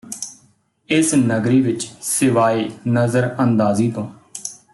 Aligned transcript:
ਇਸ 0.89 1.13
ਨਗਰੀ 1.15 1.61
ਵਿਚ 1.61 1.87
ਸਿਵਾਇ 2.01 2.67
ਨਜ਼ਰ 2.87 3.29
ਅੰਦਾਜ਼ੀ 3.39 3.91
ਤੋਂ 3.91 4.07